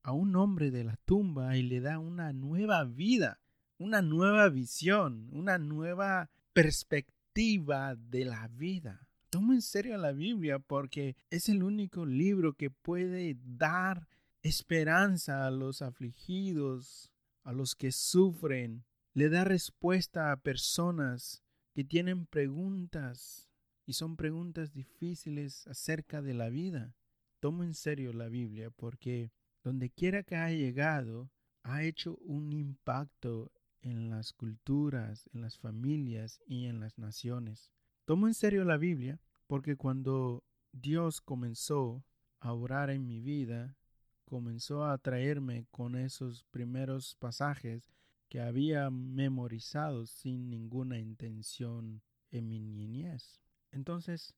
a 0.08 0.14
un 0.14 0.38
hombre 0.38 0.72
de 0.72 0.86
la 0.86 0.96
tumba 1.04 1.58
y 1.58 1.64
le 1.64 1.82
da 1.82 2.00
una 2.00 2.32
nueva 2.32 2.86
vida, 2.86 3.42
una 3.78 4.02
nueva 4.02 4.48
visión, 4.48 5.28
una 5.34 5.58
nueva 5.58 6.30
perspectiva 6.54 7.94
de 7.98 8.24
la 8.24 8.48
vida. 8.48 9.06
Toma 9.30 9.56
en 9.56 9.62
serio 9.62 9.98
la 9.98 10.14
Biblia 10.14 10.60
porque 10.60 11.18
es 11.30 11.50
el 11.50 11.62
único 11.62 12.06
libro 12.06 12.54
que 12.54 12.70
puede 12.70 13.36
dar 13.44 14.08
esperanza 14.44 15.46
a 15.46 15.52
los 15.52 15.82
afligidos, 15.82 17.12
a 17.44 17.52
los 17.52 17.76
que 17.76 17.92
sufren, 17.92 18.86
le 19.14 19.28
da 19.28 19.44
respuesta 19.44 20.32
a 20.32 20.38
personas 20.38 21.44
que 21.74 21.84
tienen 21.84 22.28
preguntas 22.28 23.50
y 23.86 23.92
son 23.92 24.16
preguntas 24.16 24.72
difíciles 24.72 25.68
acerca 25.68 26.22
de 26.22 26.34
la 26.34 26.48
vida. 26.48 26.96
Tomo 27.42 27.66
en 27.66 27.74
serio 27.74 28.14
la 28.14 28.30
Biblia 28.30 28.70
porque 28.70 29.34
donde 29.68 29.90
quiera 29.90 30.24
que 30.24 30.38
ha 30.38 30.50
llegado, 30.50 31.30
ha 31.64 31.84
hecho 31.84 32.16
un 32.22 32.54
impacto 32.54 33.52
en 33.82 34.10
las 34.10 34.32
culturas, 34.32 35.30
en 35.34 35.42
las 35.42 35.60
familias 35.60 36.40
y 36.48 36.68
en 36.68 36.80
las 36.80 36.98
naciones. 36.98 37.70
Tomo 38.06 38.28
en 38.28 38.34
serio 38.34 38.64
la 38.64 38.78
Biblia 38.78 39.20
porque 39.46 39.76
cuando 39.76 40.46
Dios 40.72 41.20
comenzó 41.20 42.06
a 42.40 42.54
orar 42.54 42.90
en 42.92 43.06
mi 43.06 43.20
vida, 43.20 43.76
comenzó 44.24 44.86
a 44.86 44.94
atraerme 44.94 45.66
con 45.70 45.98
esos 45.98 46.46
primeros 46.46 47.16
pasajes 47.16 47.92
que 48.30 48.40
había 48.40 48.90
memorizado 48.90 50.06
sin 50.06 50.50
ninguna 50.50 50.98
intención 50.98 52.02
en 52.32 52.48
mi 52.48 52.62
niñez. 52.62 53.42
Entonces, 53.72 54.34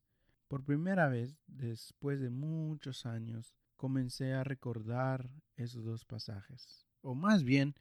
por 0.47 0.63
primera 0.63 1.07
vez, 1.07 1.37
después 1.45 2.19
de 2.19 2.31
muchos 2.31 3.05
años, 3.05 3.53
comencé 3.79 4.33
a 4.33 4.43
recordar 4.43 5.31
esos 5.55 5.85
dos 5.85 6.03
pasajes. 6.03 6.85
O 7.01 7.15
más 7.15 7.45
bien, 7.45 7.75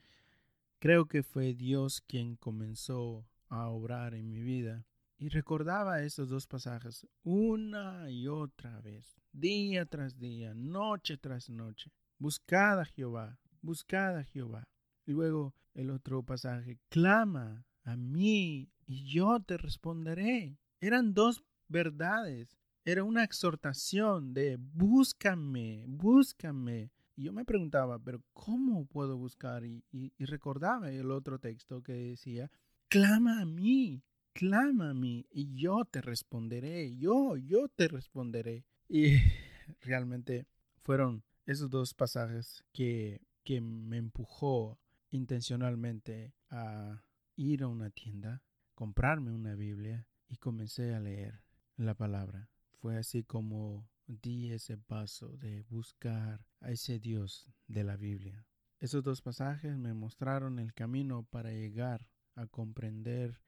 creo 0.78 1.06
que 1.06 1.24
fue 1.24 1.54
Dios 1.54 2.00
quien 2.00 2.36
comenzó 2.36 3.26
a 3.48 3.68
obrar 3.68 4.14
en 4.14 4.30
mi 4.30 4.40
vida. 4.40 4.86
Y 5.18 5.28
recordaba 5.28 6.02
esos 6.02 6.28
dos 6.28 6.46
pasajes 6.46 7.04
una 7.24 8.08
y 8.08 8.28
otra 8.28 8.80
vez, 8.80 9.16
día 9.32 9.86
tras 9.86 10.20
día, 10.20 10.54
noche 10.54 11.16
tras 11.16 11.50
noche. 11.50 11.90
Buscad 12.16 12.78
a 12.78 12.84
Jehová, 12.84 13.40
buscad 13.60 14.18
a 14.18 14.22
Jehová. 14.22 14.68
Y 15.04 15.12
luego 15.12 15.52
el 15.74 15.90
otro 15.90 16.22
pasaje, 16.22 16.78
clama 16.90 17.66
a 17.82 17.96
mí 17.96 18.70
y 18.86 19.04
yo 19.12 19.40
te 19.40 19.56
responderé. 19.58 20.56
Eran 20.80 21.12
dos 21.12 21.42
verdades 21.66 22.56
era 22.90 23.04
una 23.04 23.22
exhortación 23.22 24.32
de 24.32 24.56
búscame, 24.58 25.84
búscame. 25.86 26.90
Y 27.16 27.24
yo 27.24 27.34
me 27.34 27.44
preguntaba, 27.44 27.98
pero 27.98 28.22
¿cómo 28.32 28.86
puedo 28.86 29.18
buscar? 29.18 29.62
Y, 29.62 29.84
recordaba 30.18 30.90
el 30.90 31.10
otro 31.10 31.38
texto 31.38 31.82
que 31.82 31.92
decía, 31.92 32.50
clama 32.88 33.42
a 33.42 33.44
mí, 33.44 34.02
clama 34.32 34.90
a 34.90 34.94
mí 34.94 35.26
y 35.30 35.54
yo 35.54 35.84
te 35.84 36.00
responderé, 36.00 36.96
yo, 36.96 37.36
yo 37.36 37.68
te 37.68 37.88
responderé. 37.88 38.64
Y 38.88 39.18
realmente 39.82 40.46
fueron 40.82 41.22
esos 41.44 41.68
dos 41.68 41.92
pasajes 41.92 42.64
que, 42.72 43.20
que 43.44 43.60
me 43.60 43.98
empujó 43.98 44.78
intencionalmente 45.10 46.32
a 46.48 47.02
ir 47.36 47.64
a 47.64 47.68
una 47.68 47.90
tienda, 47.90 48.42
comprarme 48.74 49.30
una 49.30 49.54
Biblia 49.54 50.06
y 50.26 50.36
comencé 50.36 50.94
a 50.94 51.00
leer 51.00 51.42
la 51.76 51.92
palabra. 51.92 52.48
Fue 52.80 52.96
así 52.96 53.24
como 53.24 53.88
di 54.06 54.52
ese 54.52 54.78
paso 54.78 55.36
de 55.36 55.62
buscar 55.64 56.46
a 56.60 56.70
ese 56.70 56.98
Dios 56.98 57.50
de 57.66 57.84
la 57.84 57.96
Biblia. 57.96 58.46
Esos 58.78 59.02
dos 59.02 59.20
pasajes 59.20 59.76
me 59.76 59.92
mostraron 59.94 60.58
el 60.58 60.72
camino 60.72 61.24
para 61.24 61.50
llegar 61.50 62.08
a 62.36 62.46
comprender 62.46 63.42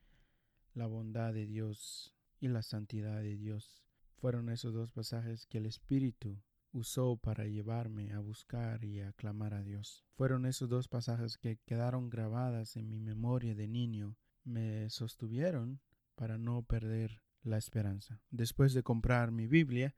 la 0.75 0.87
bondad 0.87 1.32
de 1.32 1.46
Dios 1.46 2.12
y 2.40 2.49
la 2.49 2.62
santidad 2.62 3.22
de 3.22 3.37
Dios. 3.37 3.84
Fueron 4.16 4.49
esos 4.49 4.75
dos 4.75 4.90
pasajes 4.90 5.46
que 5.46 5.58
el 5.58 5.66
Espíritu 5.66 6.42
usó 6.72 7.16
para 7.16 7.44
llevarme 7.44 8.12
a 8.12 8.18
buscar 8.18 8.84
y 8.84 9.00
a 9.00 9.12
clamar 9.12 9.54
a 9.54 9.62
Dios. 9.62 10.04
Fueron 10.14 10.46
esos 10.46 10.68
dos 10.68 10.88
pasajes 10.88 11.38
que 11.38 11.58
quedaron 11.64 12.10
grabadas 12.10 12.76
en 12.76 12.88
mi 12.88 13.00
memoria 13.00 13.54
de 13.54 13.68
niño, 13.68 14.16
me 14.44 14.90
sostuvieron 14.90 15.80
para 16.14 16.38
no 16.38 16.62
perder 16.62 17.22
la 17.42 17.59
esperanza. 17.59 18.20
Después 18.30 18.75
de 18.75 18.82
comprar 18.82 19.30
mi 19.30 19.47
Biblia, 19.47 19.94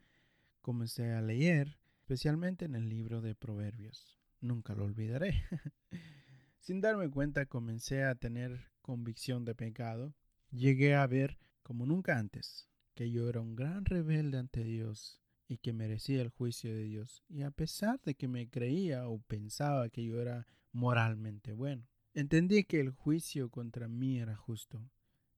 comencé 0.61 1.13
a 1.13 1.23
leer, 1.23 1.79
especialmente 2.01 2.65
en 2.65 2.75
el 2.75 2.89
libro 2.89 3.21
de 3.21 3.35
Proverbios. 3.35 4.19
Nunca 4.41 4.75
lo 4.75 4.85
olvidaré. 4.85 5.45
Sin 6.61 6.81
darme 6.81 7.11
cuenta 7.11 7.47
comencé 7.47 8.05
a 8.05 8.15
tener 8.15 8.71
convicción 8.81 9.45
de 9.45 9.55
pecado. 9.55 10.15
Llegué 10.51 10.95
a 10.95 11.07
ver, 11.07 11.39
como 11.63 11.87
nunca 11.87 12.19
antes, 12.19 12.69
que 12.95 13.11
yo 13.11 13.29
era 13.29 13.41
un 13.41 13.57
gran 13.57 13.85
rebelde 13.85 14.39
ante 14.39 14.63
Dios 14.63 15.21
y 15.49 15.59
que 15.59 15.73
merecía 15.73 16.23
el 16.23 16.29
juicio 16.29 16.73
de 16.75 16.85
Dios. 16.85 17.25
Y 17.29 17.43
a 17.43 17.51
pesar 17.51 18.01
de 18.03 18.15
que 18.15 18.29
me 18.29 18.49
creía 18.49 19.09
o 19.09 19.19
pensaba 19.21 19.89
que 19.89 20.05
yo 20.05 20.21
era 20.21 20.47
moralmente 20.73 21.53
bueno, 21.53 21.87
entendí 22.15 22.65
que 22.65 22.81
el 22.81 22.91
juicio 22.91 23.51
contra 23.51 23.89
mí 23.89 24.19
era 24.19 24.37
justo. 24.37 24.89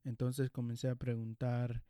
Entonces 0.05 0.51
comencé 0.51 0.89
a 0.89 0.97
preguntar 0.97 1.83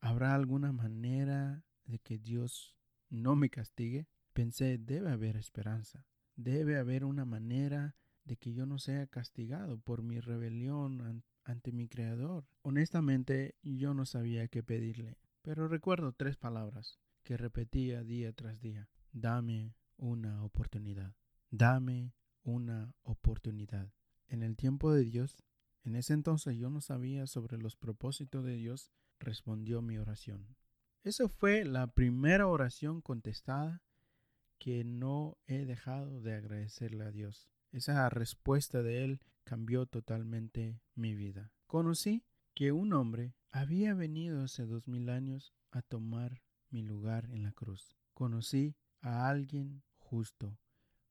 ¿Habrá 0.00 0.34
alguna 0.34 0.72
manera 0.72 1.64
de 1.84 1.98
que 1.98 2.18
Dios 2.18 2.74
no 3.08 3.36
me 3.36 3.50
castigue? 3.50 4.08
Pensé, 4.32 4.78
debe 4.78 5.10
haber 5.10 5.36
esperanza, 5.36 6.06
debe 6.36 6.78
haber 6.78 7.04
una 7.04 7.24
manera 7.24 7.96
de 8.24 8.36
que 8.36 8.52
yo 8.52 8.64
no 8.64 8.78
sea 8.78 9.06
castigado 9.06 9.78
por 9.78 10.02
mi 10.02 10.20
rebelión 10.20 11.24
ante 11.44 11.72
mi 11.72 11.88
Creador. 11.88 12.46
Honestamente, 12.62 13.56
yo 13.62 13.92
no 13.92 14.06
sabía 14.06 14.48
qué 14.48 14.62
pedirle, 14.62 15.18
pero 15.42 15.68
recuerdo 15.68 16.12
tres 16.12 16.36
palabras 16.36 16.98
que 17.22 17.36
repetía 17.36 18.04
día 18.04 18.32
tras 18.32 18.60
día. 18.60 18.88
Dame 19.12 19.74
una 19.96 20.42
oportunidad. 20.44 21.14
Dame 21.50 22.14
una 22.42 22.94
oportunidad. 23.02 23.92
En 24.28 24.42
el 24.42 24.56
tiempo 24.56 24.92
de 24.92 25.04
Dios, 25.04 25.44
en 25.82 25.96
ese 25.96 26.12
entonces 26.12 26.56
yo 26.56 26.70
no 26.70 26.80
sabía 26.80 27.26
sobre 27.26 27.58
los 27.58 27.76
propósitos 27.76 28.44
de 28.44 28.54
Dios, 28.54 28.92
respondió 29.20 29.82
mi 29.82 29.98
oración. 29.98 30.56
Esa 31.02 31.28
fue 31.28 31.64
la 31.64 31.86
primera 31.86 32.46
oración 32.46 33.00
contestada 33.00 33.82
que 34.58 34.84
no 34.84 35.38
he 35.46 35.64
dejado 35.64 36.20
de 36.20 36.34
agradecerle 36.34 37.04
a 37.04 37.10
Dios. 37.10 37.48
Esa 37.72 38.08
respuesta 38.10 38.82
de 38.82 39.04
Él 39.04 39.20
cambió 39.44 39.86
totalmente 39.86 40.80
mi 40.94 41.14
vida. 41.14 41.52
Conocí 41.66 42.24
que 42.54 42.72
un 42.72 42.92
hombre 42.92 43.34
había 43.50 43.94
venido 43.94 44.42
hace 44.42 44.66
dos 44.66 44.86
mil 44.88 45.08
años 45.08 45.54
a 45.70 45.82
tomar 45.82 46.42
mi 46.68 46.82
lugar 46.82 47.30
en 47.30 47.42
la 47.42 47.52
cruz. 47.52 47.96
Conocí 48.12 48.74
a 49.00 49.28
alguien 49.28 49.82
justo, 49.98 50.58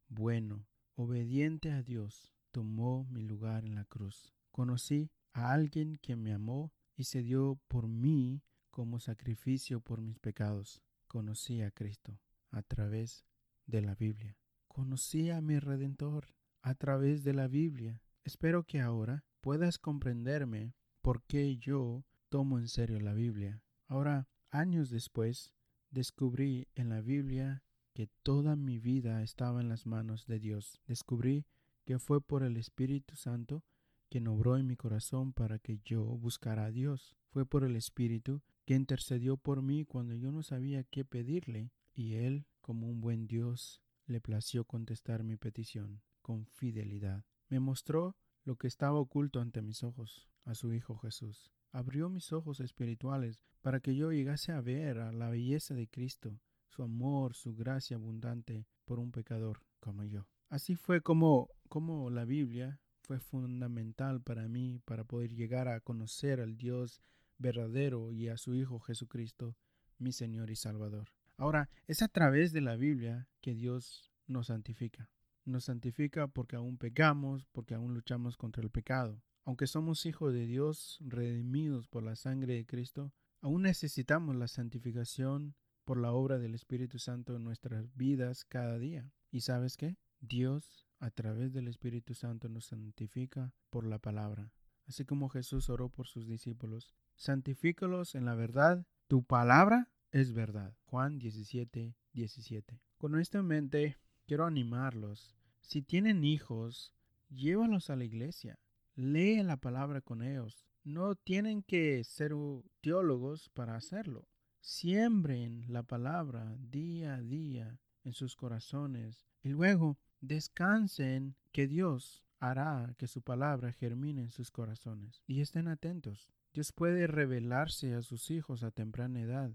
bueno, 0.08 0.68
obediente 0.96 1.72
a 1.72 1.82
Dios, 1.82 2.34
tomó 2.52 3.06
mi 3.06 3.24
lugar 3.24 3.66
en 3.66 3.76
la 3.76 3.86
cruz. 3.86 4.34
Conocí 4.52 5.10
a 5.34 5.54
alguien 5.54 5.98
que 5.98 6.16
me 6.16 6.34
amó 6.34 6.72
y 7.00 7.06
se 7.06 7.24
dio 7.24 7.58
por 7.70 7.88
mí 7.88 8.44
como 8.72 9.00
sacrificio 9.00 9.80
por 9.80 10.02
mis 10.02 10.20
pecados. 10.20 10.82
Conocí 11.08 11.62
a 11.62 11.72
Cristo 11.72 12.20
a 12.52 12.62
través 12.62 13.24
de 13.66 13.82
la 13.82 13.96
Biblia. 13.96 14.38
Conocí 14.68 15.30
a 15.30 15.40
mi 15.40 15.60
Redentor 15.60 16.36
a 16.62 16.76
través 16.76 17.24
de 17.24 17.34
la 17.34 17.48
Biblia. 17.48 18.02
Espero 18.26 18.66
que 18.66 18.82
ahora 18.82 19.24
puedas 19.40 19.80
comprenderme 19.80 20.76
por 21.02 21.24
qué 21.24 21.58
yo 21.58 22.04
tomo 22.28 22.60
en 22.60 22.68
serio 22.68 23.00
la 23.00 23.14
Biblia. 23.14 23.64
Ahora, 23.88 24.28
años 24.52 24.90
después, 24.90 25.54
descubrí 25.92 26.68
en 26.76 26.90
la 26.90 27.00
Biblia 27.00 27.64
que 27.94 28.08
toda 28.24 28.58
mi 28.58 28.78
vida 28.78 29.24
estaba 29.24 29.62
en 29.62 29.70
las 29.70 29.86
manos 29.86 30.26
de 30.26 30.40
Dios. 30.40 30.82
Descubrí 30.86 31.46
que 31.86 31.98
fue 31.98 32.20
por 32.20 32.44
el 32.44 32.58
Espíritu 32.58 33.16
Santo 33.16 33.64
quien 34.10 34.28
obró 34.28 34.58
en 34.58 34.68
mi 34.68 34.76
corazón 34.76 35.34
para 35.34 35.60
que 35.60 35.80
yo 35.86 36.04
buscara 36.04 36.66
a 36.66 36.72
Dios. 36.72 37.16
Fue 37.30 37.46
por 37.46 37.64
el 37.64 37.76
Espíritu 37.76 38.42
que 38.66 38.76
intercedió 38.76 39.38
por 39.38 39.62
mí 39.62 39.86
cuando 39.86 40.16
yo 40.16 40.32
no 40.32 40.44
sabía 40.44 40.84
qué 40.84 41.06
pedirle, 41.06 41.72
y 41.94 42.16
Él, 42.16 42.46
como 42.62 42.88
un 42.88 43.02
buen 43.02 43.28
Dios, 43.28 43.82
le 44.06 44.20
plació 44.20 44.66
contestar 44.66 45.24
mi 45.24 45.38
petición 45.38 46.02
con 46.22 46.46
fidelidad. 46.46 47.26
Me 47.48 47.60
mostró 47.60 48.16
lo 48.44 48.58
que 48.58 48.68
estaba 48.68 49.00
oculto 49.00 49.40
ante 49.40 49.62
mis 49.62 49.84
ojos, 49.84 50.30
a 50.46 50.56
su 50.56 50.74
Hijo 50.74 50.98
Jesús. 50.98 51.52
Abrió 51.72 52.10
mis 52.10 52.32
ojos 52.34 52.60
espirituales 52.60 53.44
para 53.62 53.80
que 53.80 53.96
yo 53.96 54.12
llegase 54.12 54.52
a 54.52 54.62
ver 54.62 55.00
a 55.00 55.12
la 55.12 55.30
belleza 55.30 55.76
de 55.76 55.88
Cristo, 55.88 56.40
su 56.68 56.84
amor, 56.84 57.36
su 57.36 57.56
gracia 57.56 57.98
abundante 57.98 58.66
por 58.86 59.00
un 59.00 59.12
pecador 59.12 59.62
como 59.80 60.04
yo. 60.04 60.28
Así 60.50 60.76
fue 60.76 61.02
como, 61.02 61.50
como 61.68 62.10
la 62.10 62.26
Biblia 62.26 62.80
fue 63.10 63.20
fundamental 63.20 64.22
para 64.22 64.48
mí 64.48 64.84
para 64.86 65.04
poder 65.04 65.34
llegar 65.34 65.68
a 65.68 65.80
conocer 65.80 66.40
al 66.40 66.58
Dios 66.58 67.02
verdadero 67.40 68.12
y 68.12 68.28
a 68.28 68.38
su 68.38 68.54
Hijo 68.54 68.80
Jesucristo, 68.80 69.58
mi 69.98 70.12
Señor 70.12 70.52
y 70.52 70.56
Salvador. 70.56 71.10
Ahora, 71.36 71.72
es 71.88 72.04
a 72.04 72.08
través 72.08 72.54
de 72.54 72.62
la 72.62 72.76
Biblia 72.76 73.28
que 73.42 73.56
Dios 73.56 74.12
nos 74.28 74.46
santifica. 74.48 75.10
Nos 75.44 75.64
santifica 75.64 76.28
porque 76.28 76.56
aún 76.56 76.78
pecamos, 76.78 77.48
porque 77.52 77.74
aún 77.74 77.96
luchamos 77.96 78.38
contra 78.38 78.62
el 78.62 78.70
pecado. 78.70 79.24
Aunque 79.44 79.66
somos 79.66 80.06
hijos 80.06 80.32
de 80.32 80.46
Dios, 80.46 81.00
redimidos 81.02 81.88
por 81.88 82.04
la 82.04 82.16
sangre 82.16 82.54
de 82.54 82.68
Cristo, 82.68 83.12
aún 83.42 83.64
necesitamos 83.64 84.36
la 84.36 84.48
santificación 84.48 85.56
por 85.84 86.00
la 86.00 86.12
obra 86.12 86.38
del 86.38 86.54
Espíritu 86.54 87.00
Santo 87.00 87.36
en 87.36 87.44
nuestras 87.44 87.92
vidas 87.96 88.46
cada 88.46 88.78
día. 88.78 89.12
¿Y 89.32 89.42
sabes 89.42 89.78
qué? 89.78 89.98
Dios 90.20 90.86
a 91.00 91.12
través 91.12 91.54
del 91.54 91.68
Espíritu 91.68 92.14
Santo 92.14 92.50
nos 92.50 92.66
santifica 92.66 93.54
por 93.70 93.86
la 93.86 94.00
palabra. 94.00 94.52
Así 94.88 95.06
como 95.06 95.30
Jesús 95.30 95.70
oró 95.70 95.90
por 95.90 96.08
sus 96.08 96.28
discípulos, 96.28 96.94
santifícalos 97.16 98.16
en 98.16 98.26
la 98.26 98.36
verdad, 98.36 98.86
tu 99.08 99.24
palabra 99.24 99.90
es 100.12 100.34
verdad. 100.34 100.76
Juan 100.86 101.20
17, 101.20 101.96
17. 102.14 102.82
Con 102.98 103.20
esta 103.20 103.44
mente 103.44 103.98
quiero 104.26 104.46
animarlos. 104.46 105.36
Si 105.62 105.82
tienen 105.82 106.24
hijos, 106.24 106.94
llévalos 107.30 107.90
a 107.90 107.96
la 107.96 108.06
iglesia. 108.06 108.60
Lee 108.96 109.44
la 109.44 109.58
palabra 109.58 110.02
con 110.02 110.24
ellos. 110.24 110.66
No 110.84 111.16
tienen 111.16 111.62
que 111.62 112.04
ser 112.04 112.34
teólogos 112.82 113.50
para 113.50 113.76
hacerlo. 113.76 114.28
Siembren 114.62 115.66
la 115.68 115.84
palabra 115.84 116.58
día 116.60 117.16
a 117.16 117.22
día 117.22 117.80
en 118.04 118.14
sus 118.14 118.36
corazones 118.36 119.26
y 119.42 119.50
luego 119.50 119.98
Descansen 120.22 121.36
que 121.52 121.68
Dios 121.68 122.24
hará 122.40 122.94
que 122.98 123.08
su 123.08 123.22
palabra 123.22 123.72
germine 123.72 124.24
en 124.24 124.32
sus 124.32 124.52
corazones. 124.52 125.24
Y 125.28 125.42
estén 125.42 125.68
atentos. 125.68 126.32
Dios 126.54 126.72
puede 126.74 127.08
revelarse 127.08 127.94
a 127.94 128.02
sus 128.02 128.32
hijos 128.32 128.64
a 128.64 128.72
temprana 128.72 129.22
edad. 129.22 129.52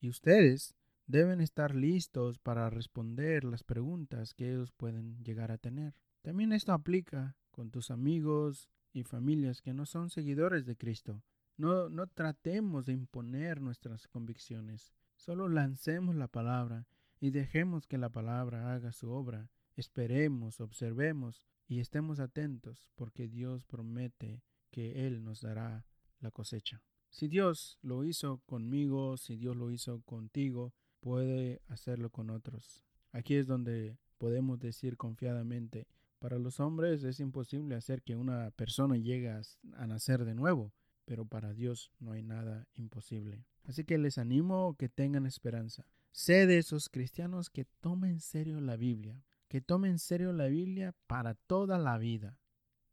Y 0.00 0.08
ustedes 0.08 0.76
deben 1.06 1.40
estar 1.40 1.74
listos 1.74 2.38
para 2.38 2.68
responder 2.70 3.44
las 3.44 3.62
preguntas 3.62 4.34
que 4.34 4.50
ellos 4.50 4.72
pueden 4.72 5.22
llegar 5.24 5.50
a 5.50 5.58
tener. 5.58 5.94
También 6.22 6.52
esto 6.52 6.72
aplica 6.72 7.36
con 7.50 7.70
tus 7.70 7.90
amigos 7.90 8.68
y 8.92 9.04
familias 9.04 9.62
que 9.62 9.72
no 9.72 9.86
son 9.86 10.10
seguidores 10.10 10.66
de 10.66 10.76
Cristo. 10.76 11.22
No, 11.56 11.88
no 11.88 12.06
tratemos 12.06 12.86
de 12.86 12.92
imponer 12.92 13.60
nuestras 13.60 14.06
convicciones. 14.08 14.92
Solo 15.16 15.48
lancemos 15.48 16.14
la 16.14 16.28
palabra 16.28 16.86
y 17.20 17.30
dejemos 17.30 17.86
que 17.86 17.98
la 17.98 18.10
palabra 18.10 18.72
haga 18.72 18.92
su 18.92 19.10
obra 19.10 19.50
Esperemos, 19.78 20.60
observemos 20.60 21.46
y 21.68 21.78
estemos 21.78 22.18
atentos 22.18 22.90
porque 22.96 23.28
Dios 23.28 23.62
promete 23.62 24.42
que 24.72 25.06
Él 25.06 25.22
nos 25.22 25.40
dará 25.40 25.86
la 26.18 26.32
cosecha. 26.32 26.82
Si 27.10 27.28
Dios 27.28 27.78
lo 27.80 28.02
hizo 28.02 28.38
conmigo, 28.38 29.16
si 29.16 29.36
Dios 29.36 29.56
lo 29.56 29.70
hizo 29.70 30.00
contigo, 30.00 30.74
puede 30.98 31.62
hacerlo 31.68 32.10
con 32.10 32.28
otros. 32.30 32.82
Aquí 33.12 33.36
es 33.36 33.46
donde 33.46 33.96
podemos 34.18 34.58
decir 34.58 34.96
confiadamente, 34.96 35.86
para 36.18 36.40
los 36.40 36.58
hombres 36.58 37.04
es 37.04 37.20
imposible 37.20 37.76
hacer 37.76 38.02
que 38.02 38.16
una 38.16 38.50
persona 38.50 38.96
llegue 38.96 39.30
a, 39.30 39.42
nacer 39.86 40.24
de 40.24 40.34
nuevo, 40.34 40.72
pero 41.04 41.24
para 41.24 41.54
Dios 41.54 41.92
no 42.00 42.10
hay 42.10 42.24
nada 42.24 42.66
imposible. 42.74 43.44
Así 43.62 43.84
que 43.84 43.96
les 43.96 44.18
animo 44.18 44.74
que 44.76 44.88
tengan 44.88 45.24
esperanza. 45.24 45.86
Sé 46.10 46.48
de 46.48 46.58
esos 46.58 46.88
cristianos 46.88 47.48
que 47.48 47.64
tomen 47.64 48.14
en 48.14 48.20
serio 48.20 48.60
la 48.60 48.76
Biblia, 48.76 49.22
que 49.48 49.60
tome 49.60 49.88
en 49.88 49.98
serio 49.98 50.32
la 50.32 50.46
Biblia 50.46 50.94
para 51.06 51.34
toda 51.34 51.78
la 51.78 51.98
vida. 51.98 52.38